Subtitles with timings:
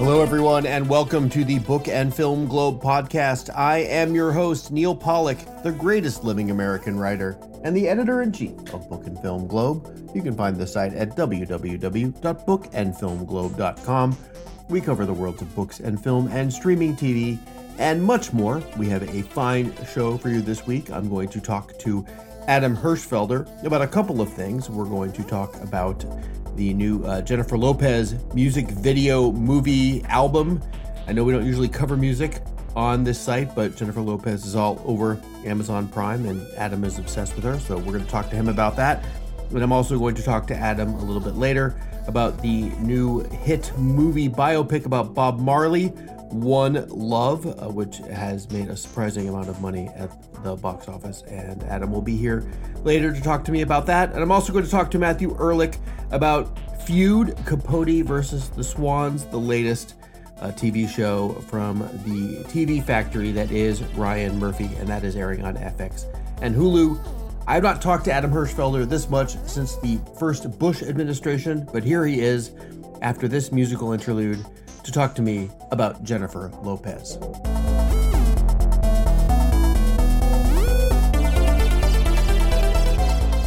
[0.00, 3.54] Hello, everyone, and welcome to the Book and Film Globe podcast.
[3.54, 8.32] I am your host, Neal Pollack, the greatest living American writer and the editor in
[8.32, 10.10] chief of Book and Film Globe.
[10.14, 14.16] You can find the site at www.bookandfilmglobe.com.
[14.70, 17.38] We cover the worlds of books and film and streaming TV
[17.76, 18.62] and much more.
[18.78, 20.90] We have a fine show for you this week.
[20.90, 22.06] I'm going to talk to
[22.46, 24.70] Adam Hirschfelder about a couple of things.
[24.70, 26.06] We're going to talk about
[26.56, 30.62] the new uh, Jennifer Lopez music video movie album.
[31.06, 32.42] I know we don't usually cover music
[32.76, 37.34] on this site, but Jennifer Lopez is all over Amazon Prime, and Adam is obsessed
[37.34, 37.58] with her.
[37.60, 39.04] So we're going to talk to him about that.
[39.50, 41.74] And I'm also going to talk to Adam a little bit later
[42.06, 45.92] about the new hit movie biopic about Bob Marley,
[46.30, 50.10] One Love, uh, which has made a surprising amount of money at
[50.42, 51.22] the box office.
[51.22, 52.48] And Adam will be here
[52.82, 54.12] later to talk to me about that.
[54.12, 55.76] And I'm also going to talk to Matthew Ehrlich
[56.10, 59.94] about Feud Capote versus the Swans, the latest
[60.40, 65.44] uh, TV show from the TV factory that is Ryan Murphy, and that is airing
[65.44, 66.06] on FX
[66.40, 66.98] and Hulu.
[67.46, 72.06] I've not talked to Adam Hirschfelder this much since the first Bush administration, but here
[72.06, 72.52] he is
[73.02, 74.44] after this musical interlude
[74.90, 77.16] to talk to me about Jennifer Lopez.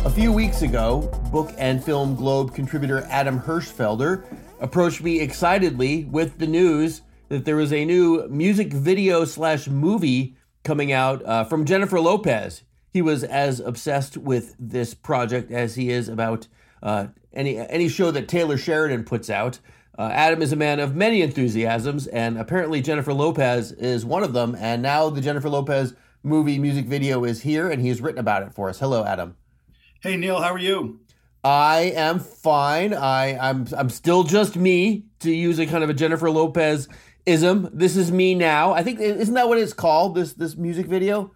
[0.05, 4.23] A few weeks ago, Book and Film Globe contributor Adam Hirschfelder
[4.61, 10.37] approached me excitedly with the news that there was a new music video slash movie
[10.63, 12.63] coming out uh, from Jennifer Lopez.
[12.89, 16.47] He was as obsessed with this project as he is about
[16.81, 19.59] uh, any any show that Taylor Sheridan puts out.
[19.97, 24.33] Uh, Adam is a man of many enthusiasms, and apparently Jennifer Lopez is one of
[24.33, 24.55] them.
[24.57, 28.53] And now the Jennifer Lopez movie music video is here, and he's written about it
[28.53, 28.79] for us.
[28.79, 29.35] Hello, Adam.
[30.01, 30.99] Hey Neal, how are you?
[31.43, 32.93] I am fine.
[32.93, 36.87] I, I'm I'm still just me, to use a kind of a Jennifer Lopez
[37.25, 37.69] ism.
[37.71, 38.73] This is me now.
[38.73, 40.15] I think isn't that what it's called?
[40.15, 41.33] This this music video.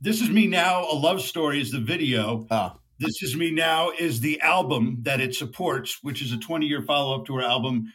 [0.00, 0.84] This is me now.
[0.84, 2.46] A love story is the video.
[2.50, 2.78] Oh.
[3.00, 6.82] This is me now is the album that it supports, which is a 20 year
[6.82, 7.92] follow up to her album.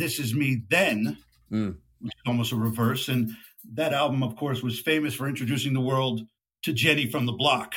[0.00, 1.18] This is me then,
[1.52, 1.76] Mm.
[2.00, 3.08] which is almost a reverse.
[3.08, 3.30] And
[3.74, 6.22] that album, of course, was famous for introducing the world
[6.62, 7.74] to Jenny from the Block,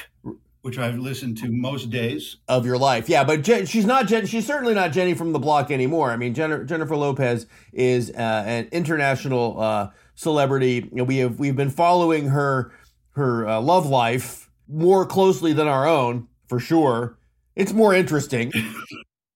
[0.61, 2.38] which I've listened to most days.
[2.47, 3.09] of your life.
[3.09, 6.11] Yeah, but Jen, she's not Jen, she's certainly not Jenny from the block anymore.
[6.11, 10.75] I mean, Jen, Jennifer Lopez is uh, an international uh, celebrity.
[10.91, 12.72] You know, we have we've been following her
[13.11, 17.17] her uh, love life more closely than our own, for sure.
[17.55, 18.53] It's more interesting.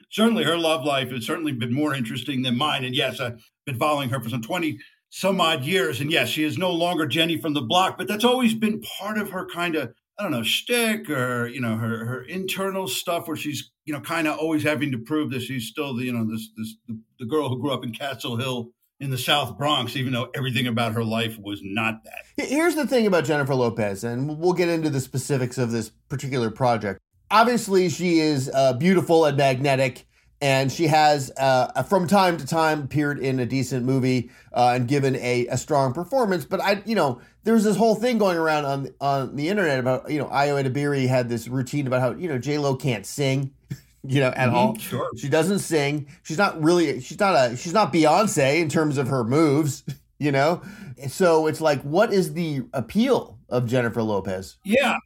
[0.09, 2.83] certainly her love life has certainly been more interesting than mine.
[2.83, 4.79] And yes, I've been following her for some 20
[5.09, 6.01] some odd years.
[6.01, 9.17] And yes, she is no longer Jenny from the block, but that's always been part
[9.17, 13.27] of her kind of, I don't know, shtick or, you know, her, her internal stuff
[13.27, 16.11] where she's, you know, kind of always having to prove that she's still the, you
[16.11, 19.57] know, this, this, the, the girl who grew up in Castle Hill in the South
[19.57, 22.47] Bronx, even though everything about her life was not that.
[22.47, 26.49] Here's the thing about Jennifer Lopez, and we'll get into the specifics of this particular
[26.49, 26.99] project.
[27.29, 30.05] Obviously, she is uh, beautiful and magnetic,
[30.41, 34.87] and she has, uh, from time to time, appeared in a decent movie uh, and
[34.87, 36.45] given a, a strong performance.
[36.45, 40.09] But I, you know, there's this whole thing going around on on the internet about,
[40.09, 43.51] you know, Ayo Edebiri had this routine about how, you know, J Lo can't sing.
[44.09, 44.77] You know, at Mhm, all.
[44.77, 45.09] sure.
[45.17, 46.07] She doesn't sing.
[46.23, 47.01] She's not really.
[47.01, 47.57] She's not a.
[47.57, 49.83] She's not Beyonce in terms of her moves.
[50.19, 50.61] You know,
[51.09, 54.57] so it's like, what is the appeal of Jennifer Lopez?
[54.63, 54.97] Yeah,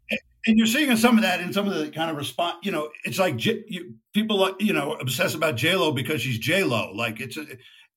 [0.46, 2.58] and- you're seeing some of that in some of the kind of response.
[2.64, 6.22] You know, it's like J- you, people, like, you know, obsess about J Lo because
[6.22, 6.92] she's J Lo.
[6.94, 7.46] Like it's a,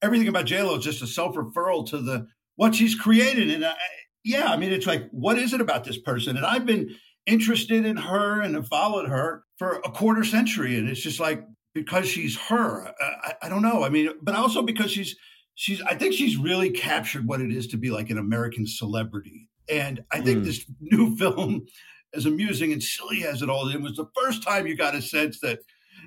[0.01, 3.49] everything about J Lo is just a self referral to the what she's created.
[3.51, 3.75] And I,
[4.23, 6.37] yeah, I mean, it's like, what is it about this person?
[6.37, 6.95] And I've been
[7.25, 11.43] interested in her and have followed her for a quarter century, and it's just like
[11.73, 12.87] because she's her.
[13.01, 13.83] I, I don't know.
[13.83, 15.15] I mean, but also because she's
[15.55, 15.81] she's.
[15.81, 19.49] I think she's really captured what it is to be like an American celebrity.
[19.69, 20.45] And I think Mm.
[20.45, 21.65] this new film
[22.15, 24.95] as amusing and silly as it all is, it was the first time you got
[24.95, 25.59] a sense that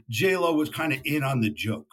[0.09, 1.89] J Lo was kind of in on the joke.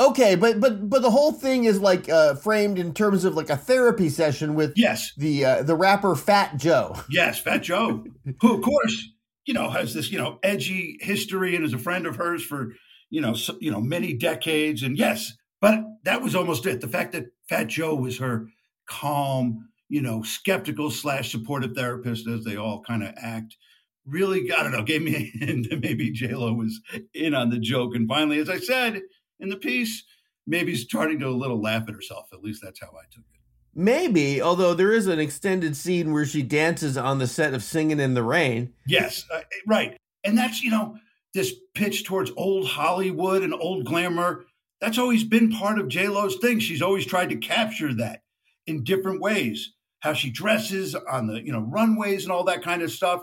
[0.00, 3.48] Okay, but but but the whole thing is like uh, framed in terms of like
[3.50, 6.96] a therapy session with Yes, the uh, the rapper Fat Joe.
[7.08, 8.04] yes, Fat Joe,
[8.40, 9.08] who of course
[9.46, 12.74] you know has this you know edgy history and is a friend of hers for
[13.10, 14.82] you know so, you know many decades.
[14.82, 16.80] And yes, but that was almost it.
[16.80, 18.48] The fact that Fat Joe was her
[18.86, 23.56] calm, you know, skeptical slash supportive therapist, as they all kind of act.
[24.04, 26.80] Really, I don't know, gave me a hint that maybe J Lo was
[27.14, 27.94] in on the joke.
[27.94, 29.02] And finally, as I said
[29.38, 30.02] in the piece,
[30.48, 32.26] maybe starting to a little laugh at herself.
[32.32, 33.40] At least that's how I took it.
[33.72, 38.00] Maybe, although there is an extended scene where she dances on the set of Singing
[38.00, 38.72] in the Rain.
[38.88, 39.96] Yes, uh, right.
[40.24, 40.96] And that's, you know,
[41.34, 44.44] this pitch towards old Hollywood and old glamour.
[44.80, 46.58] that's always been part of J Lo's thing.
[46.58, 48.22] She's always tried to capture that
[48.66, 49.70] in different ways.
[50.04, 53.22] How she dresses on the you know runways and all that kind of stuff.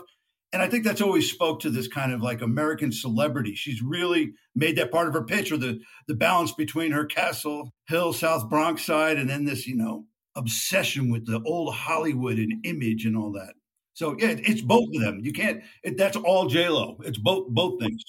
[0.52, 3.54] And I think that's always spoke to this kind of like American celebrity.
[3.54, 7.72] She's really made that part of her pitch, or the the balance between her Castle
[7.86, 12.66] Hill, South Bronx side, and then this you know obsession with the old Hollywood and
[12.66, 13.54] image and all that.
[13.94, 15.20] So yeah, it's both of them.
[15.22, 15.62] You can't.
[15.84, 16.96] It, that's all J Lo.
[17.04, 18.02] It's both both things.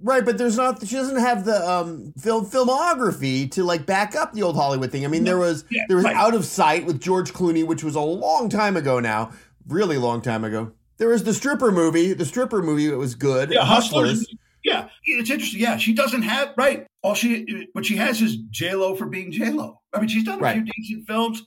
[0.00, 0.86] Right, but there's not.
[0.86, 5.04] She doesn't have the um, film filmography to like back up the old Hollywood thing.
[5.04, 6.14] I mean, there was yeah, there was right.
[6.14, 9.32] Out of Sight with George Clooney, which was a long time ago now,
[9.66, 10.72] really long time ago.
[10.98, 12.12] There was the stripper movie.
[12.12, 13.50] The stripper movie it was good.
[13.50, 14.26] Yeah, Hustlers.
[14.62, 15.60] Yeah, it's interesting.
[15.60, 16.86] Yeah, she doesn't have right.
[17.02, 19.80] All she what she has is J Lo for being J Lo.
[19.92, 20.54] I mean, she's done a right.
[20.54, 21.42] few decent films.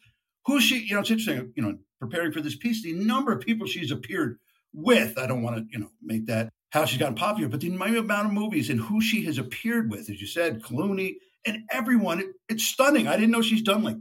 [0.46, 0.80] Who's she?
[0.80, 1.54] You know, it's interesting.
[1.56, 4.40] You know, preparing for this piece, the number of people she's appeared
[4.74, 5.18] with.
[5.18, 8.26] I don't want to, you know, make that how she's gotten popular, but the amount
[8.28, 11.16] of movies and who she has appeared with, as you said, Clooney
[11.46, 13.08] and everyone, it, it's stunning.
[13.08, 13.98] I didn't know she's done like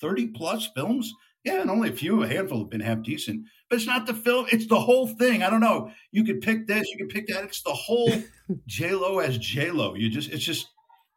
[0.00, 1.12] 30 plus films.
[1.44, 3.44] Yeah, and only a few, a handful have been half decent.
[3.68, 5.42] But it's not the film, it's the whole thing.
[5.42, 5.90] I don't know.
[6.10, 7.44] You could pick this, you could pick that.
[7.44, 8.10] It's the whole
[8.66, 9.94] J Lo as J Lo.
[9.94, 10.68] You just it's just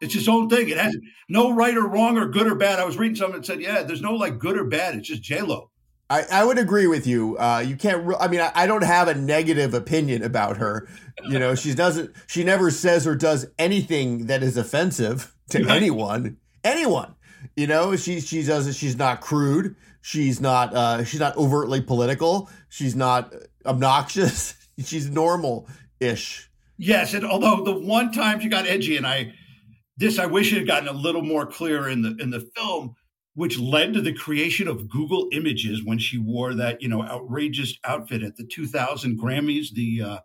[0.01, 0.67] it's its own thing.
[0.67, 0.95] It has
[1.29, 2.79] no right or wrong or good or bad.
[2.79, 4.95] I was reading something that said, yeah, there's no like good or bad.
[4.95, 5.71] It's just J Lo.
[6.09, 7.37] I, I would agree with you.
[7.37, 8.05] Uh, you can't.
[8.05, 10.87] Re- I mean, I, I, don't have a negative opinion about her.
[11.27, 12.15] You know, she doesn't.
[12.27, 15.75] She never says or does anything that is offensive to right.
[15.75, 16.37] anyone.
[16.63, 17.15] Anyone.
[17.55, 18.75] You know, she she does.
[18.77, 19.75] She's not crude.
[20.01, 20.73] She's not.
[20.73, 22.49] Uh, she's not overtly political.
[22.69, 23.33] She's not
[23.65, 24.53] obnoxious.
[24.83, 25.67] she's normal
[25.99, 26.49] ish.
[26.77, 29.33] Yes, and although the one time she got edgy, and I,
[29.97, 32.95] this I wish it had gotten a little more clear in the in the film
[33.37, 37.77] which led to the creation of Google Images when she wore that, you know, outrageous
[37.83, 40.17] outfit at the 2000 Grammys, the uh,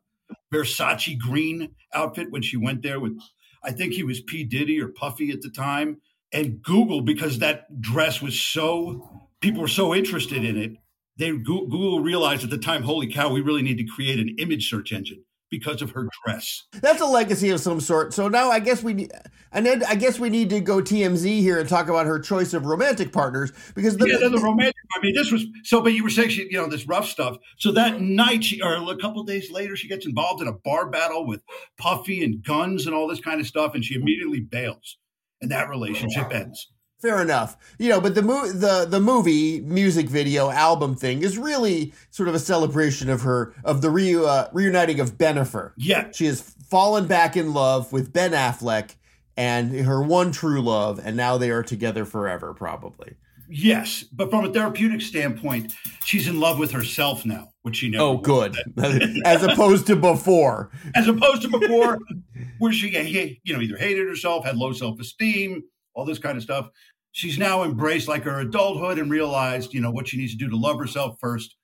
[0.51, 3.19] Versace green outfit when she went there with,
[3.63, 4.45] I think he was P.
[4.45, 6.01] Diddy or Puffy at the time.
[6.33, 10.79] And Google, because that dress was so, people were so interested in it,
[11.19, 14.71] they Google realized at the time, holy cow, we really need to create an image
[14.71, 16.65] search engine because of her dress.
[16.81, 18.15] That's a legacy of some sort.
[18.15, 19.09] So now I guess we
[19.53, 22.55] and then I guess we need to go TMZ here and talk about her choice
[22.55, 24.75] of romantic partners because the, yeah, the romantic.
[24.97, 25.83] I mean, this was so.
[25.83, 27.37] But you were saying she, you know, this rough stuff.
[27.59, 30.89] So that night, she or a couple days later, she gets involved in a bar
[30.89, 31.43] battle with
[31.79, 34.97] Puffy and guns and all this kind of stuff, and she immediately bails,
[35.43, 36.69] and that relationship ends
[37.03, 37.57] fair enough.
[37.79, 42.29] You know, but the mo- the the movie music video album thing is really sort
[42.29, 45.73] of a celebration of her of the re- uh, reuniting of Bennifer.
[45.77, 46.41] Yeah, she has
[46.71, 48.95] fallen back in love with Ben Affleck
[49.37, 53.17] and her one true love, and now they are together forever, probably.
[53.55, 58.05] Yes, but from a therapeutic standpoint, she's in love with herself now, which she never.
[58.05, 58.57] Oh, good.
[59.27, 60.71] As opposed to before.
[60.95, 61.99] As opposed to before,
[62.59, 65.63] where she, you know, either hated herself, had low self esteem,
[65.95, 66.71] all this kind of stuff
[67.13, 70.51] she's now embraced like her adulthood and realized, you know, what she needs to do
[70.51, 71.55] to love herself first.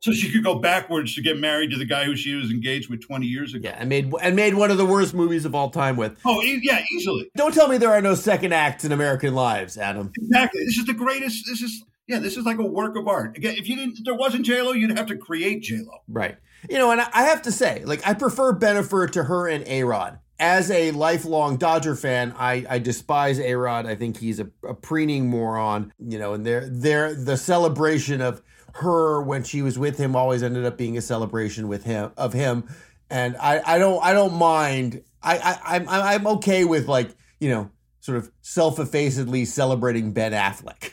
[0.00, 2.88] So she could go backwards to get married to the guy who she was engaged
[2.88, 3.68] with 20 years ago.
[3.68, 6.16] Yeah, and made and made one of the worst movies of all time with.
[6.24, 7.28] Oh, yeah, easily.
[7.36, 10.12] Don't tell me there are no second acts in American lives, Adam.
[10.16, 10.64] Exactly.
[10.64, 11.46] This is the greatest.
[11.48, 12.20] This is yeah.
[12.20, 13.36] This is like a work of art.
[13.36, 15.98] Again, if you didn't, if there wasn't J Lo, you'd have to create J Lo.
[16.06, 16.36] Right.
[16.70, 19.82] You know, and I have to say, like, I prefer Bennifer to her and A
[19.82, 23.86] Rod as a lifelong Dodger fan, I, I despise A Rod.
[23.86, 25.92] I think he's a, a preening moron.
[25.98, 28.42] You know, and they're, the celebration of
[28.74, 32.32] her when she was with him always ended up being a celebration with him of
[32.32, 32.68] him.
[33.10, 35.02] And I, I don't I don't mind.
[35.22, 40.92] I, I I'm I'm okay with like you know sort of self-effacedly celebrating Ben Affleck.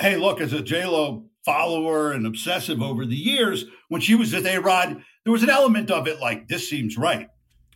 [0.00, 4.32] Hey, look, as a J Lo follower and obsessive over the years, when she was
[4.32, 7.28] with A Rod, there was an element of it like this seems right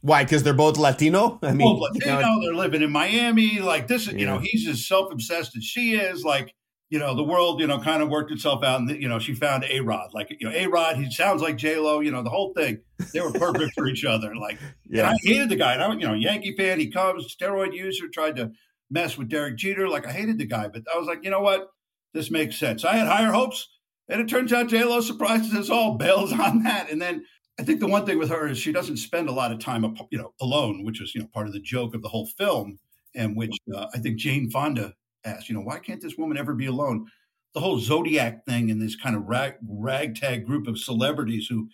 [0.02, 0.24] why?
[0.24, 1.38] Because they're both Latino.
[1.42, 2.18] I mean, both Latino.
[2.18, 3.60] You know, they're living in Miami.
[3.60, 4.14] Like this, yeah.
[4.14, 6.24] you know, he's as self obsessed as she is.
[6.24, 6.54] Like,
[6.88, 9.34] you know, the world, you know, kind of worked itself out, and you know, she
[9.34, 10.12] found A Rod.
[10.14, 12.00] Like, you know, A Rod, he sounds like J Lo.
[12.00, 12.80] You know, the whole thing.
[13.12, 14.34] They were perfect for each other.
[14.36, 15.74] Like, yeah, I hated the guy.
[15.74, 16.80] And I, you know, Yankee fan.
[16.80, 18.52] He comes, steroid user, tried to
[18.90, 19.88] mess with Derek Jeter.
[19.88, 21.68] Like, I hated the guy, but I was like, you know what,
[22.14, 22.84] this makes sense.
[22.84, 23.68] I had higher hopes.
[24.08, 27.24] And it turns out J Lo surprises us all, bails on that, and then
[27.60, 29.84] I think the one thing with her is she doesn't spend a lot of time,
[30.10, 32.78] you know, alone, which is you know part of the joke of the whole film,
[33.14, 34.94] and which uh, I think Jane Fonda
[35.26, 37.06] asked, you know, why can't this woman ever be alone?
[37.52, 41.68] The whole Zodiac thing and this kind of rag, ragtag group of celebrities who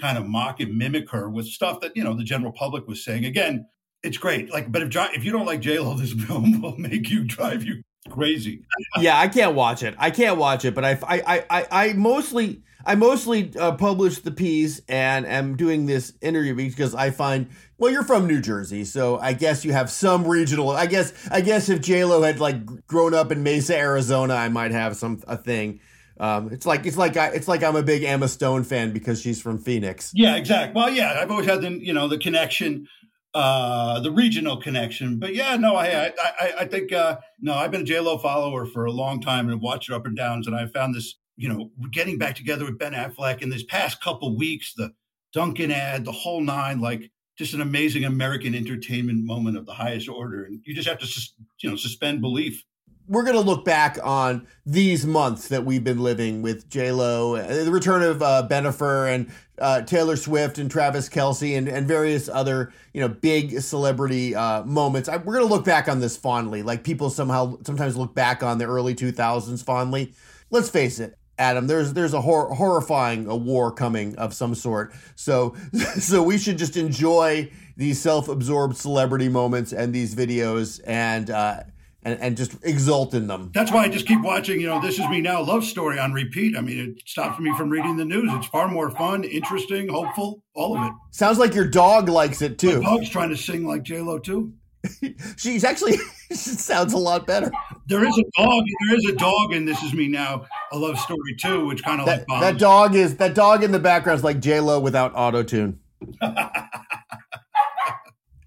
[0.00, 3.04] kind of mock and mimic her with stuff that you know the general public was
[3.04, 3.24] saying.
[3.24, 3.66] Again,
[4.04, 4.52] it's great.
[4.52, 7.64] Like, but if if you don't like J Lo, this film will make you drive
[7.64, 8.64] you crazy.
[8.98, 9.94] yeah, I can't watch it.
[9.98, 14.30] I can't watch it, but I I I, I mostly I mostly uh, publish the
[14.30, 19.18] piece and am doing this interview because I find well, you're from New Jersey, so
[19.18, 20.70] I guess you have some regional.
[20.70, 24.48] I guess I guess if J Lo had like grown up in Mesa, Arizona, I
[24.48, 25.80] might have some a thing.
[26.20, 29.20] Um, it's like it's like I, it's like I'm a big Emma Stone fan because
[29.20, 30.12] she's from Phoenix.
[30.14, 30.80] Yeah, exactly.
[30.80, 32.86] Well, yeah, I've always had the you know the connection,
[33.34, 35.18] uh, the regional connection.
[35.18, 38.66] But yeah, no, I I, I think uh, no, I've been a J Lo follower
[38.66, 41.48] for a long time and watched her up and downs, and I found this you
[41.48, 44.92] know getting back together with Ben Affleck in this past couple weeks, the
[45.32, 50.08] Dunkin' ad, the whole nine, like just an amazing American entertainment moment of the highest
[50.08, 51.20] order, and you just have to
[51.60, 52.64] you know suspend belief
[53.06, 57.36] we're going to look back on these months that we've been living with J Lo,
[57.36, 62.28] the return of uh, Bennifer and uh, Taylor Swift and Travis Kelce and, and various
[62.28, 65.08] other you know big celebrity uh, moments.
[65.08, 68.42] I, we're going to look back on this fondly, like people somehow sometimes look back
[68.42, 70.14] on the early 2000s fondly.
[70.50, 71.18] Let's face it.
[71.36, 74.94] Adam, there's there's a hor- horrifying a war coming of some sort.
[75.16, 75.54] So
[75.98, 81.64] so we should just enjoy these self-absorbed celebrity moments and these videos and uh,
[82.04, 83.50] and, and just exult in them.
[83.54, 86.12] That's why I just keep watching, you know, This Is Me Now love story on
[86.12, 86.56] repeat.
[86.56, 88.30] I mean, it stops me from reading the news.
[88.32, 90.92] It's far more fun, interesting, hopeful, all of it.
[91.10, 92.80] Sounds like your dog likes it too.
[92.80, 94.52] My dog's trying to sing like J-Lo too.
[95.36, 95.96] She's actually
[96.32, 97.50] sounds a lot better.
[97.86, 98.64] There is a dog.
[98.88, 102.00] There is a dog in This Is Me Now, a love story too, which kind
[102.00, 104.78] of that, like that dog is that dog in the background is like J Lo
[104.78, 105.80] without auto tune.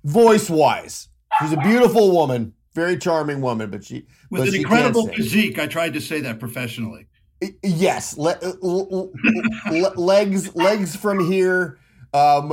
[0.03, 1.09] Voice wise,
[1.39, 5.57] she's a beautiful woman very charming woman, but she with but an she incredible physique.
[5.57, 7.07] I tried to say that professionally.
[7.63, 9.09] Yes, le- le-
[9.71, 11.79] le- legs legs from here,
[12.13, 12.51] um,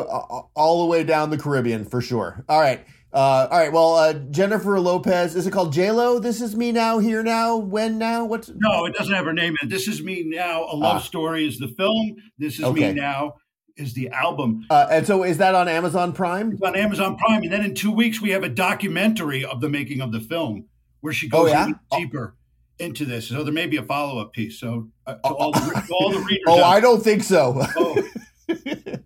[0.57, 2.43] all the way down the Caribbean for sure.
[2.49, 2.87] All right.
[3.13, 3.73] Uh, all right.
[3.73, 5.37] Well, uh, Jennifer Lopez.
[5.37, 6.19] Is it called J Lo?
[6.19, 6.99] This is me now.
[6.99, 7.57] Here now.
[7.59, 8.25] When now?
[8.25, 8.51] What's?
[8.57, 9.71] No, it doesn't have her name in it.
[9.71, 10.65] This is me now.
[10.65, 10.99] A love ah.
[10.99, 12.17] story is the film.
[12.39, 12.93] This is okay.
[12.93, 13.35] me now
[13.77, 14.65] is the album.
[14.71, 16.53] Uh, and so is that on Amazon Prime?
[16.53, 17.43] It's on Amazon Prime.
[17.43, 20.67] And then in two weeks, we have a documentary of the making of the film
[21.01, 21.69] where she goes oh, yeah?
[21.93, 22.85] deeper oh.
[22.85, 23.29] into this.
[23.29, 24.59] So there may be a follow up piece.
[24.59, 26.45] So uh, to, all the, to all the readers.
[26.47, 27.55] oh, I don't think so.
[27.77, 28.09] oh,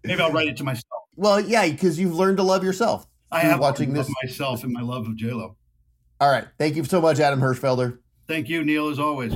[0.04, 0.84] maybe I'll write it to myself.
[1.16, 3.06] Well, yeah, because you've learned to love yourself.
[3.30, 5.54] I have watching this myself and my love of JLo.
[6.20, 6.46] All right.
[6.58, 7.98] Thank you so much, Adam Hirschfelder.
[8.26, 9.34] Thank you, Neal, as always.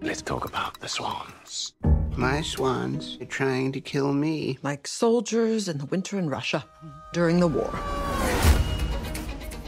[0.00, 1.74] Let's talk about the swans.
[2.16, 4.58] My swans are trying to kill me.
[4.62, 6.64] Like soldiers in the winter in Russia
[7.12, 7.72] during the war.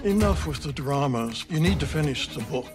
[0.05, 1.45] Enough with the dramas.
[1.49, 2.67] You need to finish the book.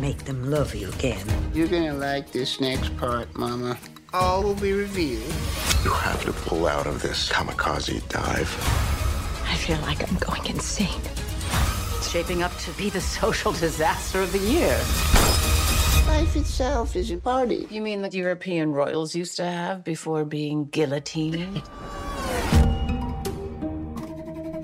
[0.00, 1.24] Make them love you again.
[1.52, 3.78] You're gonna like this next part, Mama.
[4.12, 5.22] All will be revealed.
[5.84, 8.50] You have to pull out of this kamikaze dive.
[9.46, 11.00] I feel like I'm going insane.
[11.96, 14.80] It's shaping up to be the social disaster of the year.
[16.12, 17.66] Life itself is a party.
[17.70, 21.62] You mean the European royals used to have before being guillotined?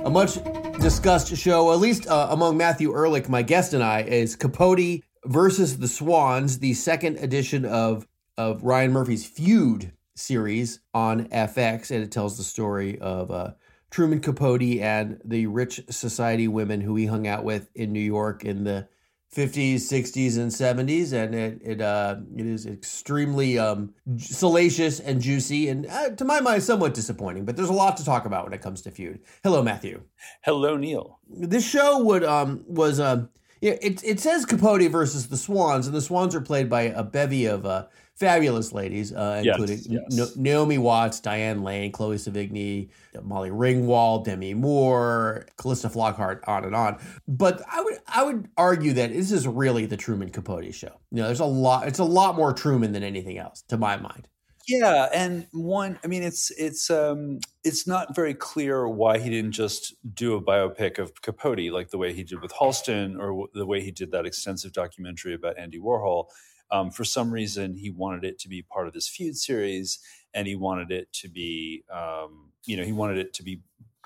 [0.04, 0.38] A much
[0.78, 5.78] discussed show, at least uh, among Matthew Ehrlich, my guest, and I, is Capote versus
[5.78, 12.12] the Swans, the second edition of of Ryan Murphy's Feud series on FX, and it
[12.12, 13.52] tells the story of uh,
[13.90, 18.44] Truman Capote and the rich society women who he hung out with in New York
[18.44, 18.86] in the
[19.34, 25.68] 50s, 60s, and 70s, and it it uh, it is extremely um, salacious and juicy,
[25.68, 27.44] and uh, to my mind, somewhat disappointing.
[27.44, 29.20] But there's a lot to talk about when it comes to feud.
[29.42, 30.02] Hello, Matthew.
[30.42, 31.18] Hello, Neal.
[31.28, 33.28] This show would um was um
[33.60, 37.44] it it says Capote versus the Swans, and the Swans are played by a bevy
[37.46, 37.86] of uh,
[38.18, 40.36] fabulous ladies, uh, including yes.
[40.36, 42.90] Naomi Watts, Diane Lane, Chloe Sevigny,
[43.22, 46.98] Molly Ringwald, Demi Moore, Calista Flockhart, on and on.
[47.26, 51.00] But I would I would argue that this is really the Truman Capote show.
[51.10, 51.86] You know, there's a lot.
[51.86, 54.28] It's a lot more Truman than anything else, to my mind.
[54.68, 59.52] Yeah, and one, I mean, it's it's um, it's not very clear why he didn't
[59.52, 63.64] just do a biopic of Capote like the way he did with Halston, or the
[63.64, 66.26] way he did that extensive documentary about Andy Warhol.
[66.70, 69.98] Um, for some reason, he wanted it to be part of this feud series,
[70.34, 73.62] and he wanted it to be, um, you know, he wanted it to be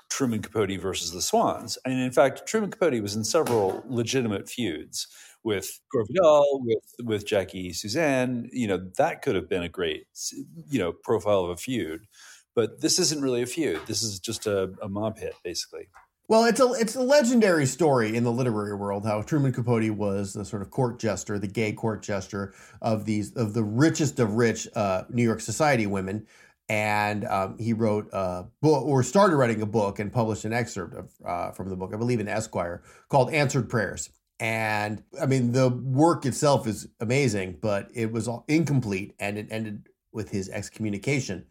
[0.09, 1.77] Truman Capote versus the Swans.
[1.85, 5.07] And in fact, Truman Capote was in several legitimate feuds
[5.43, 8.47] with Gore Vidal, with with Jackie Susann.
[8.51, 10.05] You know, that could have been a great,
[10.69, 12.07] you know, profile of a feud.
[12.55, 13.81] But this isn't really a feud.
[13.87, 15.87] This is just a, a mob hit, basically.
[16.29, 20.33] Well, it's a it's a legendary story in the literary world how Truman Capote was
[20.33, 24.33] the sort of court jester, the gay court jester of these of the richest of
[24.33, 26.25] rich uh, New York society women,
[26.69, 30.93] and um, he wrote a book or started writing a book and published an excerpt
[30.93, 35.51] of, uh, from the book, I believe in Esquire, called "Answered Prayers." And I mean,
[35.51, 41.45] the work itself is amazing, but it was incomplete and it ended with his excommunication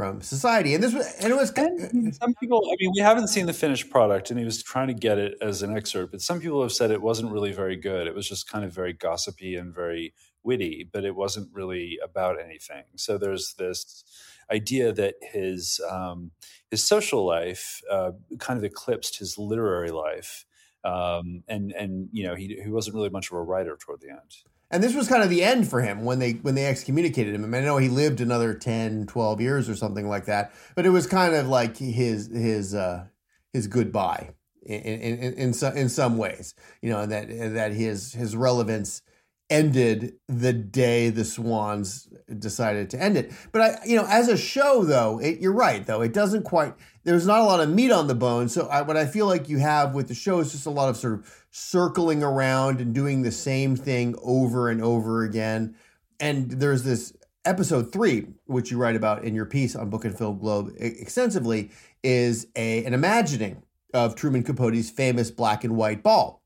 [0.00, 0.74] from society.
[0.74, 3.52] And this was, and it was, and some people, I mean, we haven't seen the
[3.52, 6.62] finished product and he was trying to get it as an excerpt, but some people
[6.62, 8.06] have said it wasn't really very good.
[8.06, 12.40] It was just kind of very gossipy and very witty, but it wasn't really about
[12.42, 12.84] anything.
[12.96, 14.02] So there's this
[14.50, 16.30] idea that his, um,
[16.70, 20.46] his social life uh, kind of eclipsed his literary life.
[20.82, 24.08] Um, and, and, you know, he, he wasn't really much of a writer toward the
[24.08, 24.32] end
[24.70, 27.44] and this was kind of the end for him when they when they excommunicated him.
[27.44, 30.86] I, mean, I know he lived another 10, 12 years or something like that, but
[30.86, 33.06] it was kind of like his his uh,
[33.52, 34.30] his goodbye
[34.62, 38.36] in in in, in, some, in some ways, you know, and that that his his
[38.36, 39.02] relevance
[39.50, 43.32] ended the day the Swans decided to end it.
[43.52, 46.74] But I, you know, as a show though, it, you're right though, it doesn't quite.
[47.02, 48.48] There's not a lot of meat on the bone.
[48.48, 50.88] So I, what I feel like you have with the show is just a lot
[50.88, 55.74] of sort of circling around and doing the same thing over and over again.
[56.20, 57.12] And there's this
[57.44, 61.70] episode three, which you write about in your piece on Book and Film Globe extensively,
[62.02, 66.39] is a an imagining of Truman Capote's famous black and white ball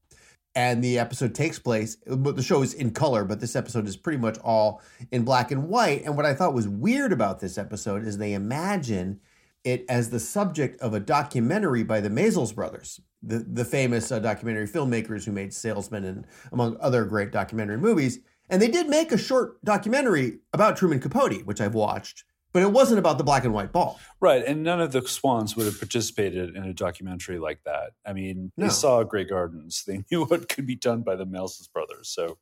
[0.54, 3.96] and the episode takes place but the show is in color but this episode is
[3.96, 6.04] pretty much all in black and white.
[6.04, 9.20] And what i thought was weird about this episode is they imagine
[9.64, 14.18] it as the subject of a documentary by the Maysles brothers the, the famous uh,
[14.18, 18.20] documentary filmmakers who made salesman and among other great documentary movies.
[18.50, 22.70] And they did make a short documentary about truman capote which i've watched but it
[22.70, 24.00] wasn't about the black and white ball.
[24.20, 24.42] Right.
[24.46, 27.90] And none of the Swans would have participated in a documentary like that.
[28.06, 28.66] I mean, no.
[28.66, 32.08] they saw Grey Gardens, they knew what could be done by the Maysles brothers.
[32.08, 32.38] So,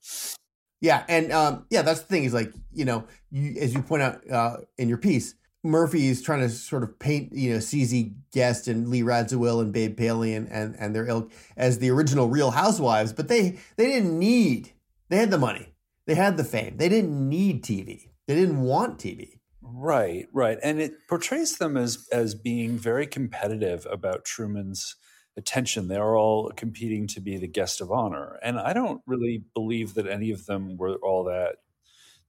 [0.83, 1.05] yeah.
[1.09, 4.31] And um, yeah, that's the thing is like, you know, you, as you point out
[4.31, 8.69] uh, in your piece, Murphy is trying to sort of paint, you know, CZ Guest
[8.69, 12.51] and Lee Radziwill and Babe Paley and, and, and their ilk as the original Real
[12.51, 14.73] Housewives, but they they didn't need,
[15.09, 15.73] they had the money,
[16.07, 19.39] they had the fame, they didn't need TV, they didn't want TV.
[19.73, 20.59] Right, right.
[20.63, 24.97] And it portrays them as as being very competitive about Truman's
[25.37, 25.89] attention.
[25.89, 28.39] They're all competing to be the guest of honor.
[28.43, 31.57] And I don't really believe that any of them were all that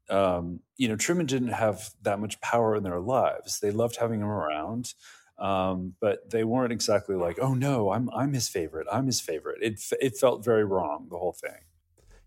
[0.09, 3.59] um, you know, Truman didn't have that much power in their lives.
[3.59, 4.93] They loved having him around.
[5.39, 8.87] Um, but they weren't exactly like, "Oh no, I'm I'm his favorite.
[8.91, 11.61] I'm his favorite." It it felt very wrong the whole thing.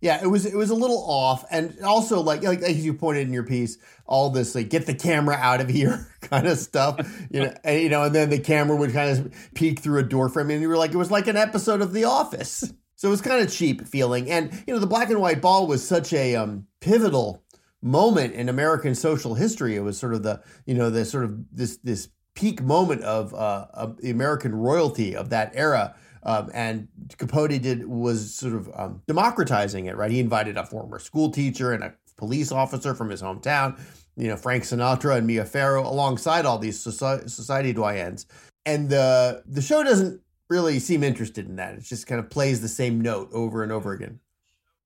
[0.00, 3.26] Yeah, it was it was a little off, and also like like as you pointed
[3.26, 6.98] in your piece, all this like get the camera out of here kind of stuff,
[7.30, 10.02] you know, and, you know, and then the camera would kind of peek through a
[10.02, 13.08] door frame, and you were like, it was like an episode of The Office, so
[13.08, 15.86] it was kind of cheap feeling, and you know, the black and white ball was
[15.86, 17.42] such a um, pivotal
[17.80, 19.76] moment in American social history.
[19.76, 23.34] It was sort of the you know the sort of this this peak moment of
[23.34, 28.68] uh, of the American royalty of that era um, and Capote did was sort of
[28.74, 30.10] um, democratizing it, right?
[30.10, 33.78] He invited a former school teacher and a police officer from his hometown,
[34.16, 38.26] you know, Frank Sinatra and Mia Farrow, alongside all these society, doyens.
[38.66, 41.74] And the the show doesn't really seem interested in that.
[41.74, 44.18] It just kind of plays the same note over and over again.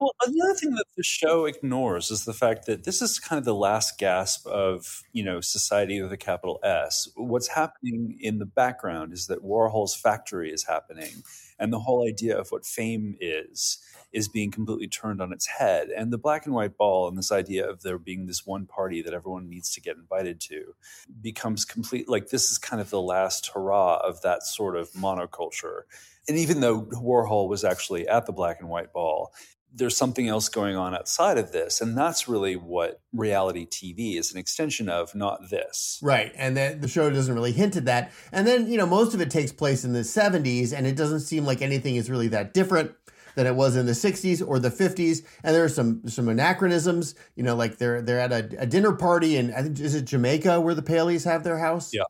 [0.01, 3.45] Well, another thing that the show ignores is the fact that this is kind of
[3.45, 7.07] the last gasp of, you know, society with a capital S.
[7.17, 11.23] What's happening in the background is that Warhol's factory is happening,
[11.59, 13.79] and the whole idea of what fame is
[14.13, 15.89] is being completely turned on its head.
[15.91, 19.03] And the black and white ball and this idea of there being this one party
[19.03, 20.75] that everyone needs to get invited to
[21.21, 22.09] becomes complete.
[22.09, 25.83] Like this is kind of the last hurrah of that sort of monoculture.
[26.29, 29.33] And even though Warhol was actually at the black and white ball,
[29.75, 34.33] there's something else going on outside of this and that's really what reality tv is
[34.33, 35.99] an extension of not this.
[36.03, 38.13] Right and then the show doesn't really hint at that.
[38.33, 41.21] And then you know most of it takes place in the 70s and it doesn't
[41.21, 42.93] seem like anything is really that different
[43.37, 47.15] than it was in the 60s or the 50s and there are some some anachronisms
[47.37, 50.05] you know like they're they're at a, a dinner party and i think is it
[50.05, 51.93] jamaica where the paleys have their house?
[51.93, 52.03] Yeah.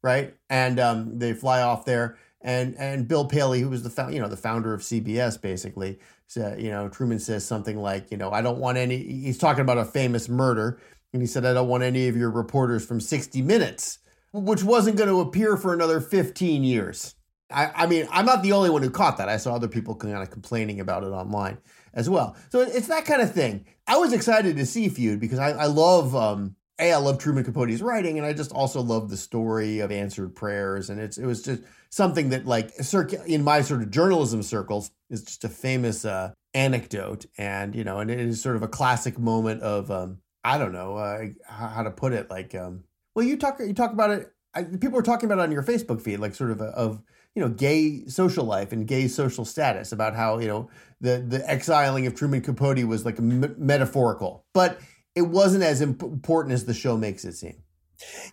[0.00, 0.34] Right?
[0.48, 2.16] And um, they fly off there.
[2.40, 5.98] And and bill paley who was the you know the founder of cbs basically
[6.36, 9.78] you know, Truman says something like, you know, I don't want any, he's talking about
[9.78, 10.80] a famous murder.
[11.12, 13.98] And he said, I don't want any of your reporters from 60 Minutes,
[14.32, 17.14] which wasn't going to appear for another 15 years.
[17.50, 19.28] I, I, mean, I'm not the only one who caught that.
[19.30, 21.58] I saw other people kind of complaining about it online
[21.94, 22.36] as well.
[22.50, 23.64] So it's that kind of thing.
[23.86, 27.44] I was excited to see Feud because I, I love, um, a, I love Truman
[27.44, 30.90] Capote's writing, and I just also love the story of answered prayers.
[30.90, 32.72] And it's it was just something that like
[33.26, 37.98] in my sort of journalism circles is just a famous uh, anecdote, and you know,
[37.98, 41.82] and it is sort of a classic moment of um, I don't know uh, how
[41.82, 42.30] to put it.
[42.30, 44.32] Like, um, well, you talk you talk about it.
[44.54, 47.02] I, people were talking about it on your Facebook feed, like sort of a, of
[47.34, 51.48] you know gay social life and gay social status, about how you know the the
[51.50, 54.80] exiling of Truman Capote was like m- metaphorical, but
[55.18, 57.62] it wasn't as imp- important as the show makes it seem.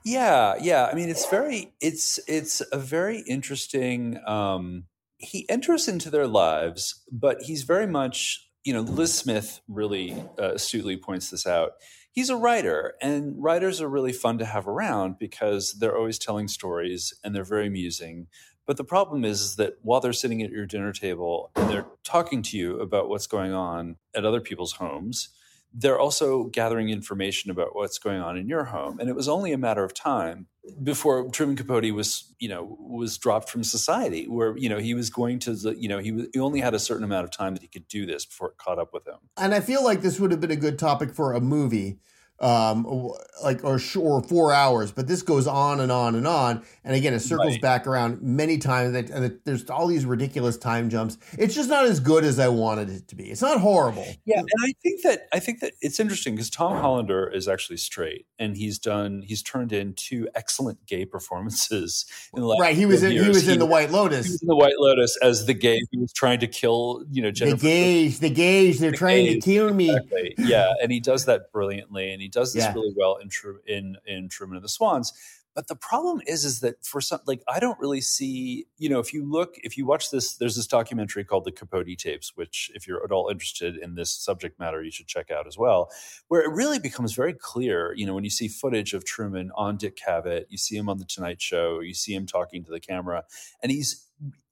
[0.04, 0.86] Yeah, yeah.
[0.86, 4.20] I mean, it's very it's it's a very interesting.
[4.26, 4.84] Um,
[5.18, 10.54] he enters into their lives, but he's very much you know Liz Smith really uh,
[10.54, 11.72] astutely points this out.
[12.12, 16.48] He's a writer, and writers are really fun to have around because they're always telling
[16.48, 18.28] stories and they're very amusing.
[18.68, 21.86] But the problem is, is that while they're sitting at your dinner table and they're
[22.04, 25.30] talking to you about what's going on at other people's homes,
[25.78, 28.98] they're also gathering information about what's going on in your home.
[29.00, 30.48] And it was only a matter of time
[30.82, 35.10] before Truman Capote was, you know, was dropped from society, where you know he was
[35.10, 37.62] going to, you know, he was, he only had a certain amount of time that
[37.62, 39.18] he could do this before it caught up with him.
[39.38, 42.00] And I feel like this would have been a good topic for a movie
[42.40, 43.12] um
[43.44, 46.64] like or or four hours but this goes on and on and on.
[46.84, 47.62] And again it circles right.
[47.62, 51.18] back around many times and, there's all these ridiculous time jumps.
[51.38, 53.32] It's just not as good as i wanted it to be.
[53.32, 54.06] It's not horrible.
[54.26, 57.78] Yeah and i think that i think that it's interesting because tom hollander is actually
[57.78, 62.76] straight and he's done he's turned in two excellent gay performances in the last right
[62.76, 65.18] he was in, he was in the white lotus he was in the white lotus
[65.22, 68.80] as the gay who was trying to kill you know Jennifer the gays the gays
[68.80, 69.90] they're the trying gays, to kill me.
[69.90, 70.36] exactly.
[70.38, 72.74] yeah and he does that brilliantly and he does this yeah.
[72.74, 73.30] really well in
[73.68, 75.14] in in Truman and the Swans.
[75.56, 79.00] But the problem is, is that for some, like, I don't really see, you know,
[79.00, 82.70] if you look, if you watch this, there's this documentary called The Capote Tapes, which,
[82.76, 85.90] if you're at all interested in this subject matter, you should check out as well,
[86.28, 89.78] where it really becomes very clear, you know, when you see footage of Truman on
[89.78, 92.82] Dick Cavett, you see him on The Tonight Show, you see him talking to the
[92.82, 93.24] camera,
[93.64, 94.06] and he's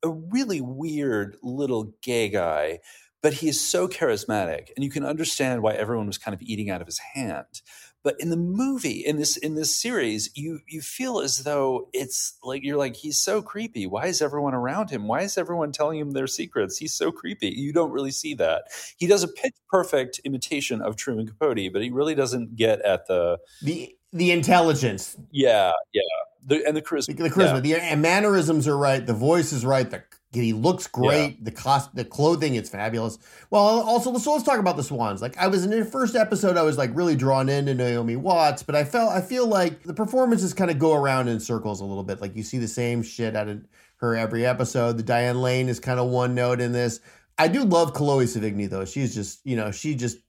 [0.03, 2.79] a really weird little gay guy
[3.23, 6.69] but he is so charismatic and you can understand why everyone was kind of eating
[6.69, 7.63] out of his hand
[8.03, 12.37] but in the movie, in this in this series, you you feel as though it's
[12.43, 13.87] like you're like he's so creepy.
[13.87, 15.07] Why is everyone around him?
[15.07, 16.77] Why is everyone telling him their secrets?
[16.77, 17.47] He's so creepy.
[17.47, 18.65] You don't really see that.
[18.97, 23.07] He does a pitch perfect imitation of Truman Capote, but he really doesn't get at
[23.07, 25.15] the the the intelligence.
[25.31, 26.01] Yeah, yeah.
[26.45, 27.15] The, and the charisma.
[27.15, 27.65] The, the charisma.
[27.65, 27.95] Yeah.
[27.95, 29.03] The mannerisms are right.
[29.03, 29.89] The voice is right.
[29.89, 30.03] The
[30.41, 31.31] he looks great.
[31.31, 31.43] Yeah.
[31.43, 33.17] The cost, the clothing, it's fabulous.
[33.49, 35.21] Well, also, so let's talk about the Swans.
[35.21, 38.63] Like, I was in the first episode, I was like really drawn into Naomi Watts,
[38.63, 41.85] but I felt, I feel like the performances kind of go around in circles a
[41.85, 42.21] little bit.
[42.21, 43.65] Like, you see the same shit out of
[43.97, 44.97] her every episode.
[44.97, 46.99] The Diane Lane is kind of one note in this.
[47.37, 48.85] I do love Chloe Sevigny though.
[48.85, 50.19] She's just, you know, she just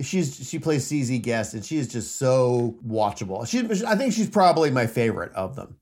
[0.00, 3.46] she's she plays CZ Guest and she is just so watchable.
[3.46, 5.76] She I think she's probably my favorite of them.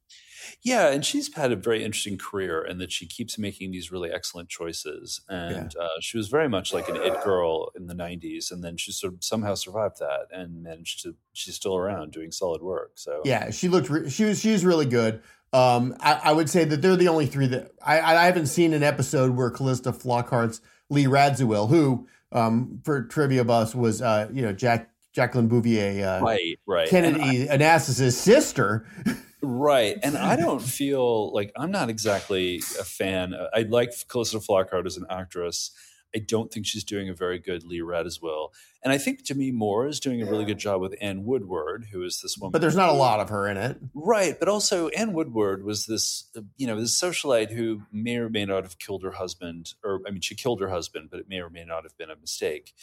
[0.65, 4.13] Yeah, and she's had a very interesting career in that she keeps making these really
[4.13, 5.21] excellent choices.
[5.29, 5.83] And yeah.
[5.83, 8.93] uh, she was very much like an it girl in the '90s, and then she
[8.93, 11.17] sort of somehow survived that and managed to.
[11.33, 12.93] She's still around doing solid work.
[12.95, 13.91] So yeah, she looked.
[13.91, 14.41] Re- she was.
[14.41, 15.23] She's really good.
[15.53, 18.73] Um, I, I, would say that they're the only three that I, I haven't seen
[18.73, 24.43] an episode where Calista Flockhart's Lee Radziwill, who um, for trivia bus was uh, you
[24.43, 28.87] know Jack Jacqueline Bouvier, uh, right, right, Kennedy Onassis's sister.
[29.43, 29.99] Right.
[30.03, 33.35] And I don't feel like I'm not exactly a fan.
[33.53, 35.73] I like Calista Flockhart as an actress.
[36.15, 38.51] I don't think she's doing a very good Lee Radziwill.
[38.83, 42.03] And I think Demi Moore is doing a really good job with Anne Woodward, who
[42.03, 42.53] is this woman.
[42.53, 43.79] But there's not a lot of her in it.
[43.95, 44.39] Right.
[44.39, 46.29] But also, Anne Woodward was this,
[46.59, 50.11] you know, this socialite who may or may not have killed her husband, or I
[50.11, 52.75] mean, she killed her husband, but it may or may not have been a mistake.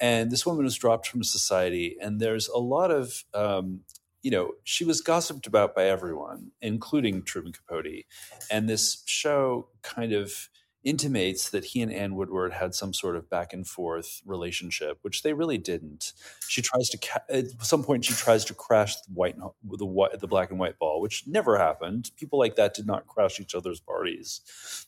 [0.00, 1.96] And this woman was dropped from society.
[2.00, 3.80] And there's a lot of um,
[4.24, 8.06] you know, she was gossiped about by everyone, including Truman Capote.
[8.50, 10.48] And this show kind of
[10.82, 15.22] intimates that he and Anne Woodward had some sort of back and forth relationship, which
[15.22, 16.14] they really didn't.
[16.48, 20.18] She tries to ca- at some point she tries to crash the white the white
[20.18, 22.10] the black and white ball, which never happened.
[22.16, 24.40] People like that did not crash each other's parties.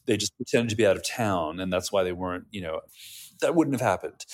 [0.06, 2.80] They just pretended to be out of town, and that's why they weren't, you know,
[3.40, 4.24] that wouldn't have happened.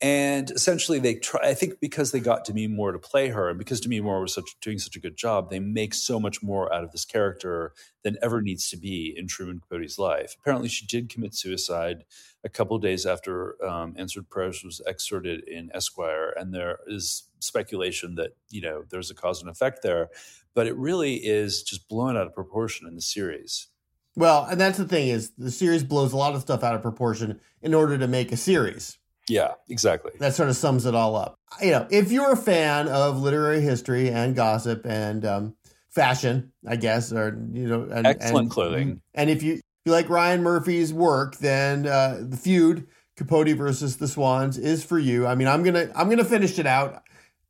[0.00, 1.40] And essentially, they try.
[1.42, 4.34] I think because they got Demi Moore to play her, and because Demi Moore was
[4.34, 7.72] such, doing such a good job, they make so much more out of this character
[8.02, 10.36] than ever needs to be in Truman Capote's life.
[10.38, 12.04] Apparently, she did commit suicide
[12.44, 18.14] a couple days after um, Answered Prayers was excerpted in Esquire, and there is speculation
[18.16, 20.08] that you know there's a cause and effect there,
[20.54, 23.68] but it really is just blown out of proportion in the series.
[24.16, 26.82] Well, and that's the thing is the series blows a lot of stuff out of
[26.82, 28.98] proportion in order to make a series.
[29.28, 30.12] Yeah, exactly.
[30.18, 31.38] That sort of sums it all up.
[31.60, 35.56] You know, if you're a fan of literary history and gossip and um,
[35.90, 40.08] fashion, I guess, or you know, and, excellent and, clothing, and if you, you like
[40.08, 45.26] Ryan Murphy's work, then uh, the feud Capote versus the Swans is for you.
[45.26, 47.02] I mean, I'm gonna I'm gonna finish it out.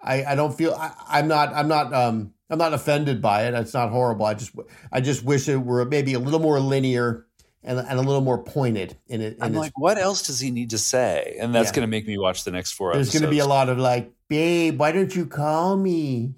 [0.04, 3.54] I, I don't feel I, am not I'm not um I'm not offended by it.
[3.54, 4.26] It's not horrible.
[4.26, 4.52] I just
[4.92, 7.26] I just wish it were maybe a little more linear
[7.64, 9.38] and, and a little more pointed in it.
[9.40, 11.36] I'm like, what else does he need to say?
[11.40, 11.76] And that's Yeah.
[11.76, 13.78] going to make me watch the next four There's going to be a lot of
[13.78, 16.34] like, babe, why don't you call me?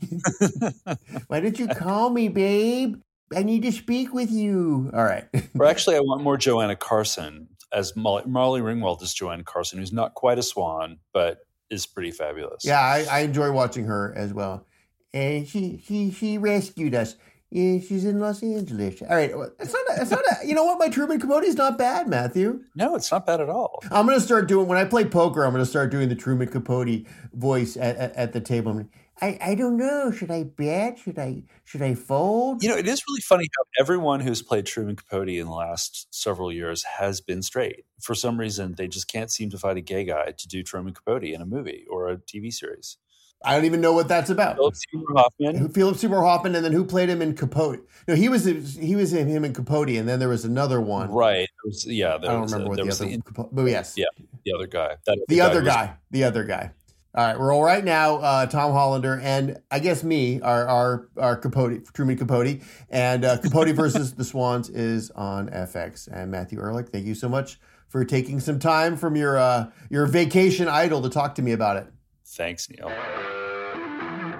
[1.26, 3.00] why don't you call me, babe?
[3.35, 4.90] I need to speak with you.
[4.94, 5.24] All right.
[5.59, 9.92] Or actually, I want more Joanna Carson as Molly, Molly Ringwald as Joanna Carson, who's
[9.92, 11.38] not quite a swan, but
[11.70, 12.64] is pretty fabulous.
[12.64, 14.66] Yeah, I, I enjoy watching her as well.
[15.12, 17.16] And she she she rescued us.
[17.50, 19.00] Yeah, she's in Los Angeles.
[19.02, 19.98] All right, it's not.
[19.98, 20.20] A, it's not.
[20.20, 20.79] A, you know what?
[20.79, 22.64] My Truman Capote is not bad, Matthew.
[22.74, 23.83] No, it's not bad at all.
[23.90, 25.44] I'm gonna start doing when I play poker.
[25.44, 28.85] I'm gonna start doing the Truman Capote voice at, at, at the table.
[29.20, 30.11] I'm I I don't know.
[30.11, 30.98] Should I bet?
[30.98, 32.62] Should I should I fold?
[32.62, 36.07] You know, it is really funny how everyone who's played Truman Capote in the last
[36.14, 37.85] several years has been straight.
[38.00, 40.94] For some reason, they just can't seem to find a gay guy to do Truman
[40.94, 42.98] Capote in a movie or a TV series.
[43.44, 44.57] I don't even know what that's about.
[44.57, 45.68] Philip Seymour Hoffman.
[45.68, 47.87] Philip Seymour Hoffman, and then who played him in Capote?
[48.09, 51.11] No, he was he was in him in Capote, and then there was another one.
[51.11, 51.48] Right.
[51.64, 52.16] Was, yeah.
[52.18, 53.94] There I don't was, remember a, what there the was other the, Capote, but yes,
[53.96, 54.07] yeah,
[54.44, 54.96] the other guy.
[55.07, 56.72] That the other was- guy, the other guy.
[57.16, 58.16] All right, we're all right now.
[58.16, 63.38] Uh, Tom Hollander and I guess me, our our our Capote, Truman Capote, and uh,
[63.38, 66.09] Capote versus the Swans is on FX.
[66.12, 70.05] And Matthew Ehrlich, thank you so much for taking some time from your uh, your
[70.05, 71.87] vacation idol to talk to me about it.
[72.26, 72.92] Thanks, Neal.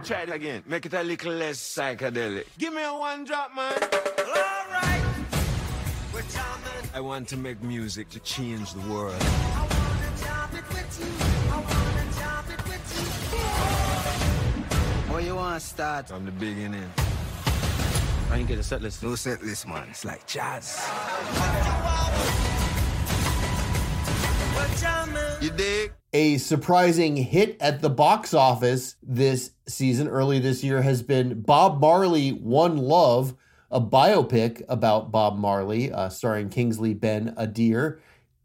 [0.04, 0.62] Try it again.
[0.66, 2.44] Make it a little less psychedelic.
[2.58, 3.72] Give me a one drop, man.
[3.72, 5.02] Alright.
[6.92, 9.16] I want to make music to change the world.
[15.16, 16.09] Where you want to start?
[16.09, 16.92] From the beginning.
[18.31, 19.02] I ain't get a set list.
[19.02, 19.88] No set list, man.
[19.88, 20.87] It's like jazz.
[25.40, 25.94] You dig?
[26.12, 31.81] A surprising hit at the box office this season, early this year, has been Bob
[31.81, 33.35] Marley One Love,
[33.70, 38.00] a biopic about Bob Marley, uh, starring Kingsley Ben Adir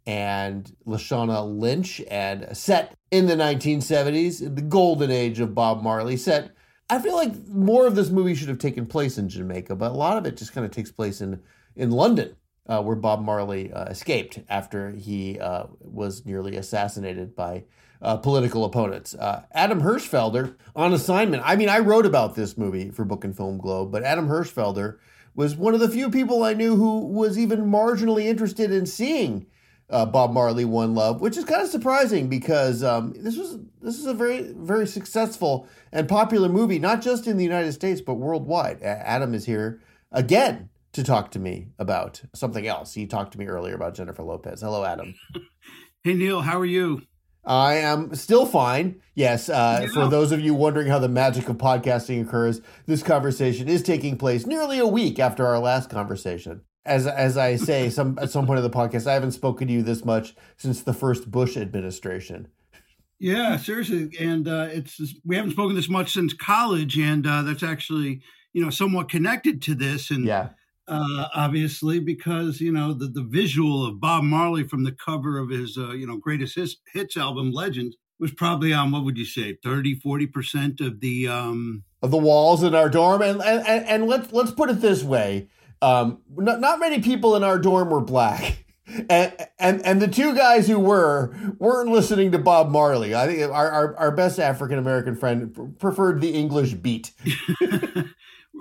[0.06, 6.16] and Lashana Lynch, and set in the 1970s, the golden age of Bob Marley.
[6.16, 6.52] Set,
[6.92, 9.96] I feel like more of this movie should have taken place in Jamaica, but a
[9.96, 11.42] lot of it just kind of takes place in
[11.74, 12.36] in London
[12.68, 17.64] uh, where Bob Marley uh, escaped after he uh, was nearly assassinated by
[18.02, 19.16] uh, political opponents.
[19.16, 21.44] Uh, Adam Hirschfelder on assignment.
[21.46, 24.98] I mean, I wrote about this movie for Book and Film Globe, but Adam Hirschfelder
[25.34, 29.46] was one of the few people I knew who was even marginally interested in seeing
[29.92, 34.00] uh, Bob Marley One Love, which is kind of surprising because um, this was this
[34.00, 38.16] is a very very successful and popular movie, not just in the United States but
[38.16, 38.82] worldwide.
[38.82, 42.94] Adam is here again to talk to me about something else.
[42.94, 44.62] He talked to me earlier about Jennifer Lopez.
[44.62, 45.16] Hello, Adam.
[46.04, 47.04] Hey Neal, how are you?
[47.46, 49.02] I am still fine.
[49.14, 53.68] Yes, uh, for those of you wondering how the magic of podcasting occurs, this conversation
[53.68, 56.62] is taking place nearly a week after our last conversation.
[56.86, 59.74] As as I say, some at some point of the podcast, I haven't spoken to
[59.74, 62.48] you this much since the first Bush administration.
[63.20, 67.62] Yeah, seriously, and uh, it's we haven't spoken this much since college, and uh, that's
[67.62, 70.50] actually you know somewhat connected to this, and Yeah,
[70.88, 75.52] uh, obviously because you know the the visual of Bob Marley from the cover of
[75.52, 79.26] his uh, you know greatest hits, hits album Legend was probably on what would you
[79.26, 83.68] say 30 40 percent of the um of the walls in our dorm, and and,
[83.68, 85.48] and, and let's let's put it this way:
[85.82, 88.66] um, not, not many people in our dorm were black.
[89.10, 93.16] And, and and the two guys who were weren't listening to Bob Marley.
[93.16, 97.12] I think our our, our best African American friend pr- preferred the English beat.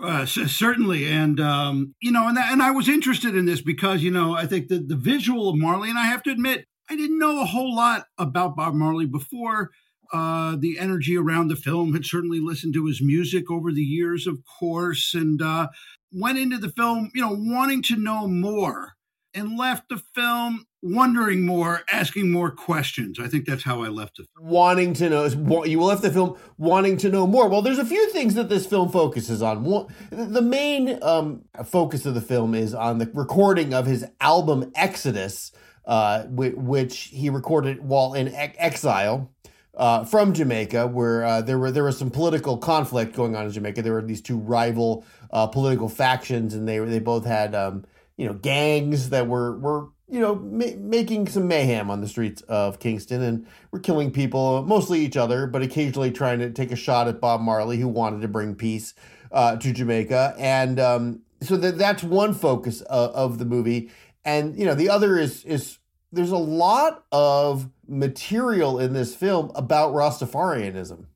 [0.02, 4.02] Uh, certainly, and um, you know, and that, and I was interested in this because
[4.02, 6.96] you know I think the the visual of Marley, and I have to admit, I
[6.96, 9.70] didn't know a whole lot about Bob Marley before.
[10.12, 14.26] Uh, the energy around the film had certainly listened to his music over the years,
[14.26, 15.68] of course, and uh,
[16.12, 18.92] went into the film, you know, wanting to know more,
[19.34, 23.18] and left the film wondering more, asking more questions.
[23.20, 24.26] I think that's how I left it.
[24.40, 28.10] wanting to know you left the film wanting to know more well there's a few
[28.10, 29.62] things that this film focuses on
[30.10, 35.52] the main um, focus of the film is on the recording of his album exodus
[35.84, 39.30] uh, which he recorded while in exile
[39.76, 43.52] uh, from Jamaica, where uh, there were there was some political conflict going on in
[43.52, 43.82] Jamaica.
[43.82, 47.84] There were these two rival uh, political factions, and they they both had um,
[48.16, 52.42] you know gangs that were were you know ma- making some mayhem on the streets
[52.42, 56.76] of Kingston, and were killing people, mostly each other, but occasionally trying to take a
[56.76, 58.94] shot at Bob Marley, who wanted to bring peace
[59.30, 63.90] uh, to Jamaica, and um, so that that's one focus of, of the movie,
[64.24, 65.78] and you know the other is is
[66.12, 71.06] there's a lot of material in this film about Rastafarianism.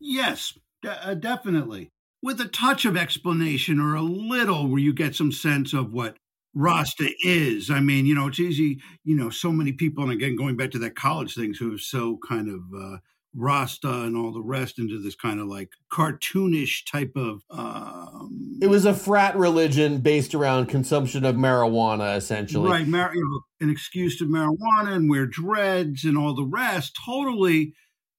[0.00, 0.56] Yes,
[0.88, 1.90] uh, definitely.
[2.22, 6.16] With a touch of explanation or a little where you get some sense of what
[6.54, 7.70] Rasta is.
[7.70, 10.70] I mean, you know, it's easy, you know, so many people, and again, going back
[10.72, 12.98] to that college things, who have so kind of uh,
[13.34, 17.42] Rasta and all the rest into this kind of like cartoonish type of.
[17.50, 22.70] Um, it was a frat religion based around consumption of marijuana, essentially.
[22.70, 26.98] Right, mar- you know, an excuse to marijuana and wear dreads and all the rest.
[27.04, 27.74] Totally,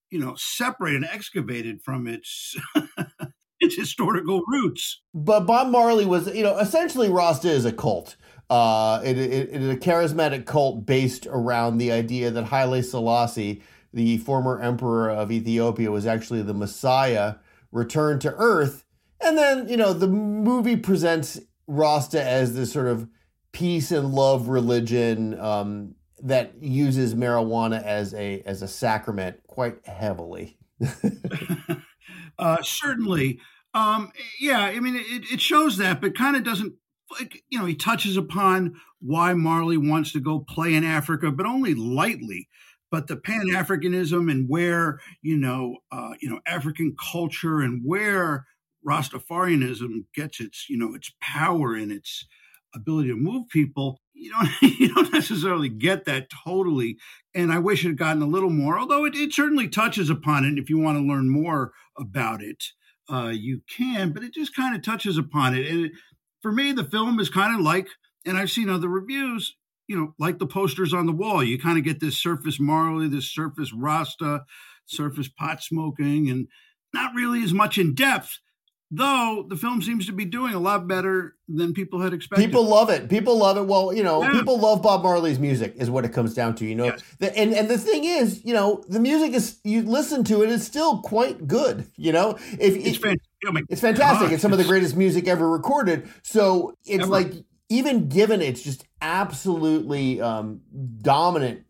[0.10, 2.56] you know, separated and excavated from its
[3.60, 5.02] its historical roots.
[5.13, 8.15] But Bob Marley was, you know, essentially Rasta is a cult.
[8.50, 13.62] Uh, it, it, it is a charismatic cult based around the idea that Haile Selassie,
[13.93, 17.36] the former emperor of Ethiopia, was actually the Messiah
[17.71, 18.86] returned to Earth.
[19.21, 23.08] And then, you know, the movie presents Rasta as this sort of
[23.52, 30.58] peace and love religion um, that uses marijuana as a as a sacrament quite heavily.
[32.39, 33.39] uh, certainly,
[33.73, 34.62] um, yeah.
[34.62, 36.73] I mean, it, it shows that, but kind of doesn't.
[37.19, 41.45] Like you know, he touches upon why Marley wants to go play in Africa, but
[41.45, 42.47] only lightly.
[42.91, 48.45] But the Pan Africanism and where you know, uh, you know, African culture and where
[48.86, 52.25] Rastafarianism gets its you know its power and its
[52.75, 54.49] ability to move people you don't
[54.80, 56.97] you don't necessarily get that totally
[57.34, 60.45] and i wish it had gotten a little more although it, it certainly touches upon
[60.45, 62.63] it if you want to learn more about it
[63.12, 65.91] uh, you can but it just kind of touches upon it and it,
[66.41, 67.88] for me the film is kind of like
[68.25, 69.56] and i've seen other reviews
[69.89, 73.10] you know like the posters on the wall you kind of get this surface marley
[73.10, 74.45] this surface rasta
[74.86, 76.47] surface pot smoking and
[76.93, 78.39] not really as much in depth
[78.91, 82.43] Though the film seems to be doing a lot better than people had expected.
[82.43, 83.08] People love it.
[83.08, 83.67] People love it.
[83.67, 84.32] Well, you know, yeah.
[84.32, 86.65] people love Bob Marley's music, is what it comes down to.
[86.65, 87.04] You know, yes.
[87.19, 90.49] the, and and the thing is, you know, the music is you listen to it,
[90.49, 91.86] it is still quite good.
[91.97, 94.32] You know, if it's, it, fan- oh it's fantastic.
[94.32, 96.10] It's some of the greatest music ever recorded.
[96.23, 97.12] So it's ever.
[97.12, 97.34] like
[97.70, 100.62] even given its just absolutely um,
[101.02, 101.66] dominant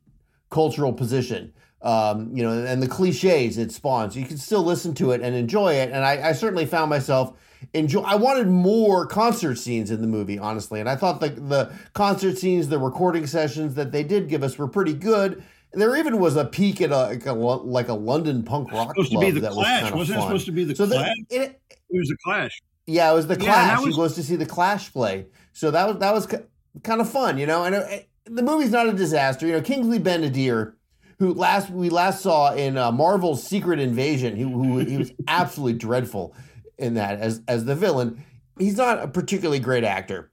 [0.50, 4.16] cultural position um, you know, and the cliches it spawns.
[4.16, 5.92] You can still listen to it and enjoy it.
[5.92, 7.38] And I, I, certainly found myself
[7.74, 8.02] enjoy.
[8.02, 12.38] I wanted more concert scenes in the movie, honestly, and I thought the the concert
[12.38, 15.42] scenes, the recording sessions that they did give us were pretty good.
[15.72, 19.12] There even was a peek at a like a, like a London punk rock supposed
[19.12, 19.84] club to be the that Clash.
[19.84, 21.16] was Wasn't it supposed to be the so Clash?
[21.30, 22.62] The, it, it was the Clash.
[22.88, 23.80] Yeah, it was the Clash.
[23.80, 25.28] Yeah, was, goes to see the Clash play.
[25.60, 26.28] So that was that was
[26.84, 27.66] kind of fun, you know.
[27.66, 29.46] And it, the movie's not a disaster.
[29.46, 30.74] You know, Kingsley Ben-Adir
[31.20, 35.78] who last we last saw in uh, Marvel's Secret Invasion, who, who he was absolutely
[35.78, 36.34] dreadful
[36.78, 38.24] in that as as the villain.
[38.58, 40.32] He's not a particularly great actor,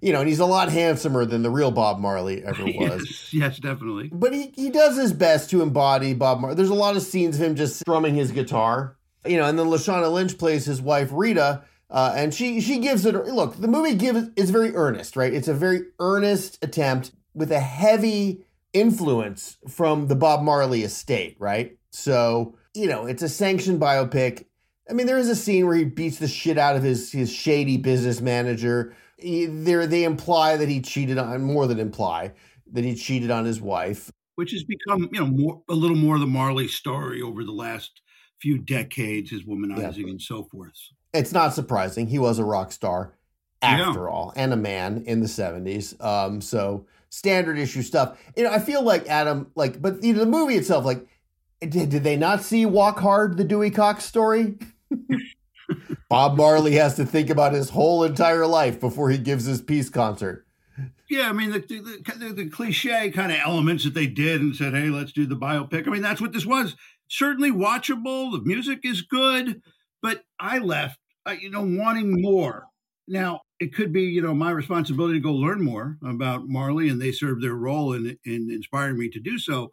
[0.00, 3.06] you know, and he's a lot handsomer than the real Bob Marley ever was.
[3.06, 4.10] yes, yes, definitely.
[4.12, 6.56] But he he does his best to embody Bob Marley.
[6.56, 9.66] There's a lot of scenes of him just strumming his guitar, you know, and then
[9.68, 11.64] Lashana Lynch plays his wife Rita.
[11.88, 15.46] Uh, and she she gives it look the movie gives is very earnest right it's
[15.46, 18.44] a very earnest attempt with a heavy
[18.76, 21.78] influence from the Bob Marley estate, right?
[21.90, 24.44] So, you know, it's a sanctioned biopic.
[24.88, 27.32] I mean, there is a scene where he beats the shit out of his his
[27.32, 28.94] shady business manager.
[29.18, 32.32] There, they imply that he cheated on more than imply
[32.72, 36.18] that he cheated on his wife, which has become you know more a little more
[36.18, 38.02] the Marley story over the last
[38.40, 40.10] few decades, his womanizing yeah.
[40.10, 40.78] and so forth.
[41.12, 42.08] It's not surprising.
[42.08, 43.14] He was a rock star
[43.62, 45.94] after all, and a man in the seventies.
[46.00, 48.18] Um, so standard issue stuff.
[48.36, 51.06] You know, I feel like Adam, like, but you know, the movie itself, like,
[51.60, 54.58] did, did they not see Walk Hard, the Dewey Cox story?
[56.08, 59.88] Bob Marley has to think about his whole entire life before he gives his peace
[59.88, 60.46] concert.
[61.08, 64.54] Yeah, I mean the, the, the, the cliche kind of elements that they did and
[64.54, 66.74] said, "Hey, let's do the biopic." I mean, that's what this was.
[67.08, 68.32] Certainly watchable.
[68.32, 69.62] The music is good,
[70.02, 72.66] but I left, uh, you know, wanting more.
[73.08, 77.00] Now, it could be, you know, my responsibility to go learn more about Marley, and
[77.00, 79.72] they served their role in in inspiring me to do so.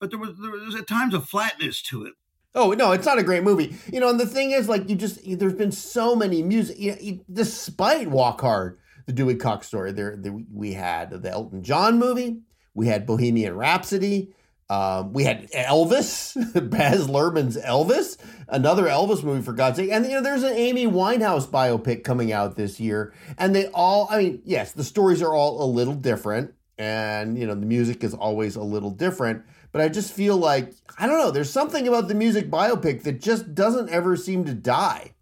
[0.00, 2.14] But there was there was at times a flatness to it.
[2.54, 3.76] Oh no, it's not a great movie.
[3.92, 6.78] You know, and the thing is, like, you just there's been so many music.
[6.78, 11.62] You know, despite Walk Hard, the Dewey Cox story, there the, we had the Elton
[11.62, 12.40] John movie,
[12.74, 14.34] we had Bohemian Rhapsody,
[14.70, 16.34] um, we had Elvis,
[16.70, 19.90] Baz Luhrmann's Elvis, another Elvis movie for God's sake.
[19.90, 24.06] And you know, there's an Amy Winehouse biopic coming out this year, and they all,
[24.08, 28.04] I mean, yes, the stories are all a little different, and you know, the music
[28.04, 29.42] is always a little different.
[29.72, 31.32] But I just feel like I don't know.
[31.32, 35.14] There's something about the music biopic that just doesn't ever seem to die.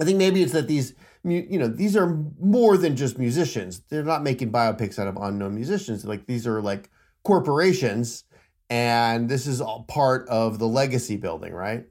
[0.00, 3.80] I think maybe it's that these you know these are more than just musicians.
[3.90, 6.06] They're not making biopics out of unknown musicians.
[6.06, 6.88] Like these are like
[7.22, 8.24] corporations
[8.70, 11.84] and this is all part of the legacy building, right?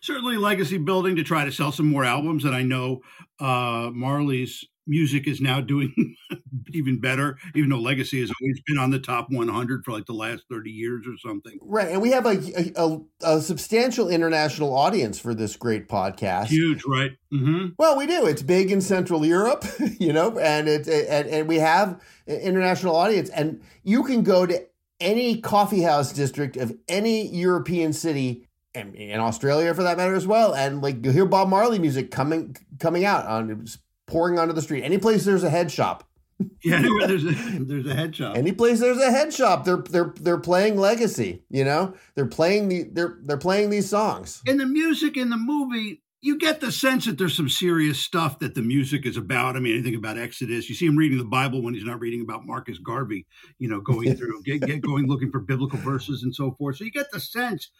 [0.00, 2.44] Certainly, legacy building to try to sell some more albums.
[2.44, 3.00] And I know
[3.40, 6.16] uh, Marley's music is now doing
[6.72, 10.12] even better, even though Legacy has always been on the top 100 for like the
[10.12, 11.58] last 30 years or something.
[11.62, 11.88] Right.
[11.88, 16.46] And we have a, a, a substantial international audience for this great podcast.
[16.46, 17.12] Huge, right?
[17.32, 17.68] Mm-hmm.
[17.78, 18.26] Well, we do.
[18.26, 19.64] It's big in Central Europe,
[19.98, 23.30] you know, and it and, and we have an international audience.
[23.30, 24.66] And you can go to
[25.00, 30.26] any coffee house district of any European city and in Australia for that matter as
[30.26, 30.54] well.
[30.54, 33.66] And like you'll hear Bob Marley music coming coming out on
[34.06, 34.82] pouring onto the street.
[34.82, 36.08] Any place there's a head shop.
[36.64, 38.36] Yeah, there's a there's a head shop.
[38.36, 41.44] Any place there's a head shop, they're they're they're playing Legacy.
[41.48, 44.42] You know, they're playing the they're they're playing these songs.
[44.46, 48.38] And the music in the movie, you get the sense that there's some serious stuff
[48.38, 49.56] that the music is about.
[49.56, 50.70] I mean, anything about Exodus.
[50.70, 53.26] You see him reading the Bible when he's not reading about Marcus Garvey.
[53.58, 56.78] You know, going through, get, get going looking for biblical verses and so forth.
[56.78, 57.70] So you get the sense,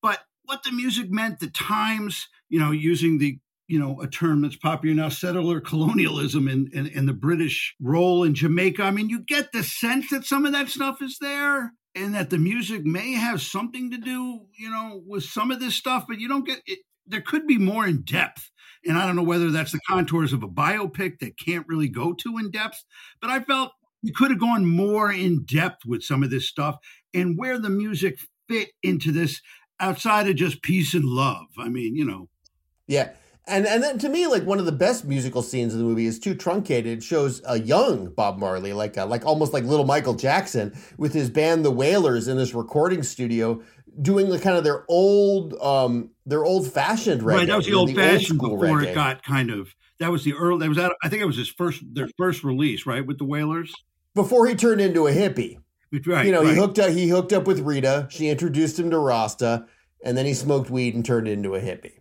[0.00, 4.42] but what the music meant, the times, you know, using the you know, a term
[4.42, 8.82] that's popular now, settler colonialism and, and, and the British role in Jamaica.
[8.82, 12.30] I mean, you get the sense that some of that stuff is there and that
[12.30, 16.18] the music may have something to do, you know, with some of this stuff, but
[16.18, 16.80] you don't get it.
[17.10, 18.50] There could be more in depth.
[18.86, 22.14] And I don't know whether that's the contours of a biopic that can't really go
[22.14, 22.82] too in depth,
[23.20, 26.78] but I felt you could have gone more in depth with some of this stuff
[27.12, 29.42] and where the music fit into this
[29.78, 31.46] outside of just peace and love.
[31.58, 32.28] I mean, you know.
[32.86, 33.10] Yeah.
[33.46, 36.06] And and then to me, like one of the best musical scenes in the movie
[36.06, 36.98] is too truncated.
[36.98, 41.12] It shows a young Bob Marley, like a, like almost like little Michael Jackson, with
[41.12, 43.60] his band the Wailers in this recording studio,
[44.00, 47.36] doing the kind of their old um their old fashioned reggae.
[47.38, 48.88] Right, that was the old fashioned before reggae.
[48.88, 51.36] it got kind of that was the early that was that I think it was
[51.36, 53.72] his first their first release, right, with the Wailers.
[54.14, 55.58] Before he turned into a hippie.
[56.06, 56.50] Right, you know, right.
[56.50, 58.06] he hooked up he hooked up with Rita.
[58.10, 59.66] She introduced him to Rasta,
[60.04, 62.00] and then he smoked weed and turned into a hippie.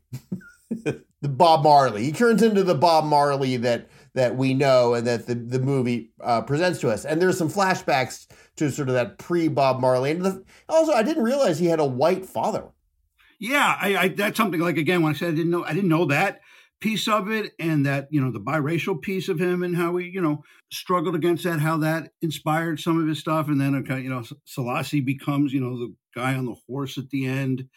[1.22, 2.04] the Bob Marley.
[2.04, 6.12] He turns into the Bob Marley that that we know and that the the movie
[6.22, 7.06] uh, presents to us.
[7.06, 8.28] And there's some flashbacks
[8.60, 10.12] to sort of that pre Bob Marley.
[10.12, 12.66] And the, also, I didn't realize he had a white father.
[13.40, 15.90] Yeah, I, I, that's something like again when I said I didn't know I didn't
[15.90, 16.42] know that
[16.82, 20.08] piece of it and that you know the biracial piece of him and how he
[20.08, 24.00] you know struggled against that how that inspired some of his stuff and then okay
[24.00, 27.68] you know Selassie becomes you know the guy on the horse at the end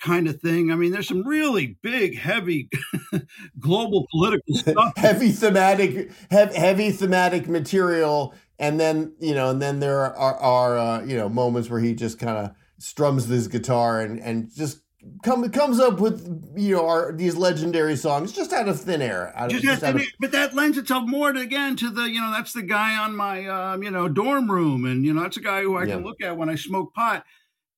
[0.00, 0.70] kind of thing.
[0.70, 2.68] I mean, there's some really big, heavy
[3.58, 4.92] global political stuff.
[4.96, 8.34] heavy thematic, heavy, heavy thematic material.
[8.58, 11.94] And then, you know, and then there are, are uh, you know, moments where he
[11.94, 14.80] just kind of strums this guitar and, and just
[15.22, 19.32] come, comes up with, you know, our, these legendary songs just out of thin air.
[19.36, 22.20] Out of, just out of, but that lends itself more to, again, to the, you
[22.20, 24.84] know, that's the guy on my, um, you know, dorm room.
[24.84, 25.94] And, you know, that's a guy who I yeah.
[25.94, 27.24] can look at when I smoke pot.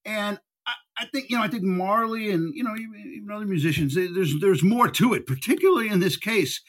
[0.07, 0.41] And
[1.01, 1.43] I think you know.
[1.43, 3.95] I think Marley and you know even, even other musicians.
[3.95, 6.61] There's there's more to it, particularly in this case,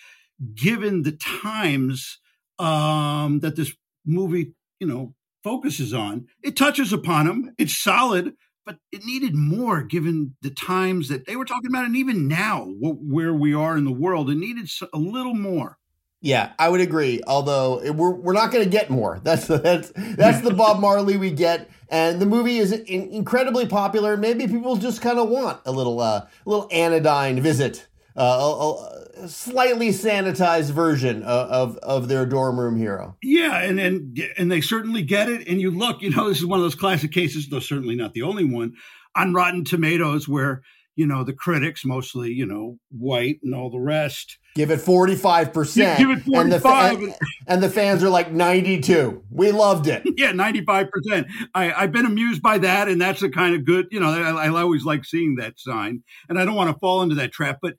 [0.56, 2.20] given the times
[2.58, 3.74] um, that this
[4.06, 6.28] movie you know focuses on.
[6.44, 7.54] It touches upon them.
[7.58, 8.34] It's solid,
[8.66, 12.66] but it needed more given the times that they were talking about, and even now
[12.80, 14.30] where we are in the world.
[14.30, 15.78] It needed a little more.
[16.24, 17.22] Yeah, I would agree.
[17.26, 19.20] Although we're we're not going to get more.
[19.24, 23.66] That's the that's that's the Bob Marley we get, and the movie is in, incredibly
[23.66, 24.16] popular.
[24.16, 29.90] Maybe people just kind of want a little uh, little anodyne visit, uh, a, slightly
[29.90, 33.18] sanitized version of, of, of their dorm room hero.
[33.22, 35.48] Yeah, and and and they certainly get it.
[35.48, 38.14] And you look, you know, this is one of those classic cases, though certainly not
[38.14, 38.74] the only one,
[39.16, 40.62] on Rotten Tomatoes where
[40.96, 45.98] you know the critics, mostly you know white and all the rest Give it 45%.
[45.98, 46.34] Give it 45.
[46.34, 47.16] And the, and,
[47.48, 49.24] and the fans are like 92.
[49.30, 50.04] We loved it.
[50.18, 51.26] Yeah, 95%.
[51.56, 52.90] I, I've been amused by that.
[52.90, 56.04] And that's a kind of good, you know, I, I always like seeing that sign.
[56.30, 57.60] And I don't want to fall into that trap.
[57.62, 57.76] But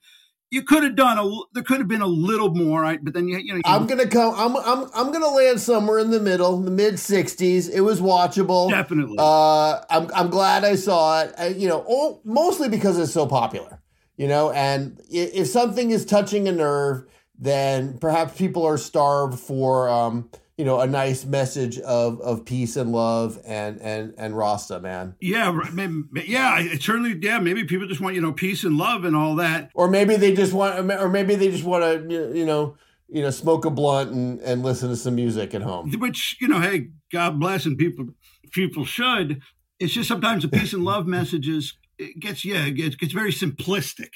[0.53, 3.03] you could have done a there could have been a little more right?
[3.03, 5.99] But then you, you know you i'm gonna come i'm i'm i'm gonna land somewhere
[5.99, 8.71] in the middle the mid 60s it was watchable.
[8.71, 9.17] Definitely.
[9.19, 11.35] Uh i'm i'm glad i saw it.
[11.39, 13.81] I, you know all, mostly because it's so popular
[14.19, 14.53] you know?
[14.53, 17.07] And if something is touching a nerve
[17.39, 20.31] then perhaps people are starved for um,
[20.63, 25.17] you know a nice message of of peace and love and and and rasta man.
[25.21, 29.05] Yeah maybe, yeah it certainly yeah maybe people just want you know peace and love
[29.05, 29.71] and all that.
[29.75, 32.77] Or maybe they just want or maybe they just want to you know
[33.09, 35.91] you know smoke a blunt and and listen to some music at home.
[35.99, 38.11] Which you know hey god bless and people
[38.53, 39.43] people should.
[39.81, 43.33] It's just sometimes the peace and love messages it gets yeah it gets, gets very
[43.33, 44.11] simplistic.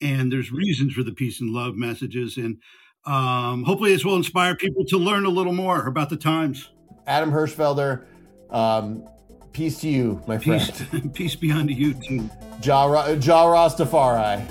[0.00, 2.36] And there's reasons for the peace and love messages.
[2.36, 2.56] And
[3.04, 6.70] um, hopefully this will inspire people to learn a little more about the times
[7.06, 8.04] adam hirschfelder
[8.50, 9.08] um,
[9.52, 12.28] peace to you my peace, friend peace be unto you too
[12.60, 14.46] Jah, Jah rastafari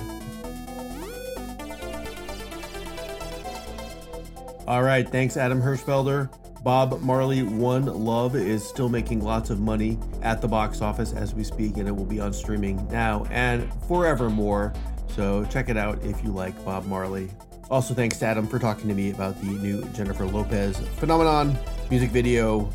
[4.71, 5.05] All right.
[5.05, 6.29] Thanks, Adam Hirschfelder.
[6.63, 11.33] Bob Marley One Love is still making lots of money at the box office as
[11.33, 14.71] we speak, and it will be on streaming now and forevermore.
[15.09, 17.29] So check it out if you like Bob Marley.
[17.71, 21.57] Also, thanks to Adam for talking to me about the new Jennifer Lopez phenomenon,
[21.89, 22.69] music video,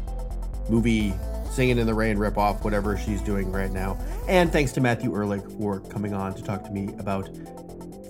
[0.71, 1.13] movie,
[1.51, 3.99] Singing in the Rain ripoff, whatever she's doing right now.
[4.27, 7.29] And thanks to Matthew Ehrlich for coming on to talk to me about